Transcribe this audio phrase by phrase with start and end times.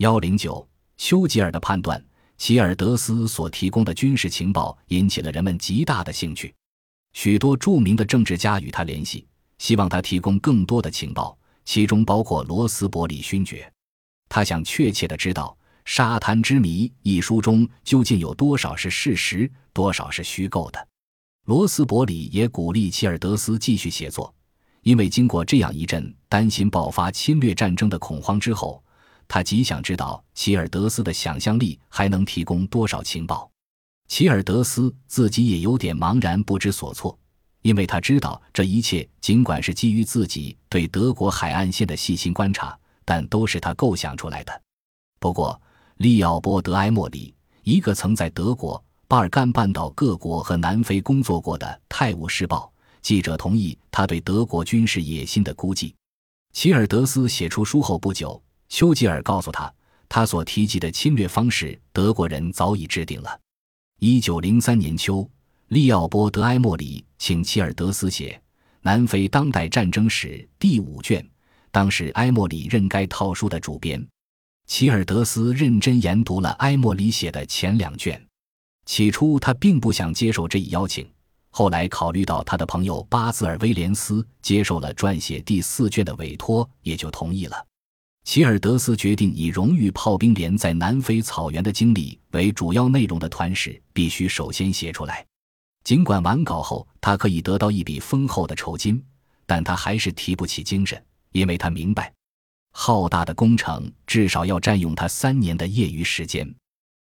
[0.00, 2.02] 幺零九，丘吉尔的判断，
[2.38, 6.54] 齐尔德斯所提供的军事情报引起了人们极大的兴趣，
[7.12, 9.26] 许多著名的政治家与他联系，
[9.58, 13.70] 希望他提供更多的情报，其中包括罗斯伯里勋爵。
[14.30, 20.88] 他想确切的知道《沙滩之谜》一书中究竟有多少是事实，多少是虚构的。
[21.44, 24.34] 罗斯伯里也鼓励齐尔德斯继续写作，
[24.80, 28.82] 因为经过这样一阵担心爆发侵略战争的恐慌之后，
[29.32, 33.48] 他极想知道齐尔德斯的想象力还能提供多少情报。
[34.08, 37.16] 齐尔德斯自己也有点茫然不知所措，
[37.62, 44.62] 因为他知道这一切尽管是基于自己对德国海岸线的细心观察，但都是他构想出来的。
[45.20, 45.62] 不过，
[45.98, 48.82] 利奥波德埃莫里，一个曾在德国。
[49.06, 55.94] 巴尔干半岛各国和南非工作过的《泰晤士报》记者同意他对德国军事野心的估计。
[56.52, 59.70] 齐尔德斯写出书后不久，丘吉尔告诉他，
[60.08, 63.38] 他所提及的侵略方式，德国人早已制定了。
[63.98, 65.28] 一九零三年秋，
[65.68, 68.40] 利奥波德埃默里请齐尔德斯写
[68.80, 71.28] 《南非当代战争史》第五卷，
[71.70, 74.02] 当时埃默里任该套书的主编。
[74.66, 78.24] 齐尔德斯认真研读了埃默里写的前两卷。
[78.86, 81.06] 起初，他并不想接受这一邀请，
[81.50, 87.66] 后来考虑到他的朋友巴兹尔·威廉斯接受了撰写第四卷的委托，也就同意了。
[88.32, 95.26] 齐尔德斯决定以荣誉炮兵连在南非草原的经历为主要内容的团史必须首先写出来。
[95.82, 99.02] 尽管完稿后他可以得到一笔丰厚的酬金，
[99.46, 102.12] 但他还是提不起精神，因为他明白，
[102.70, 106.48] 浩大的工程至少要占用他三年的业余时间。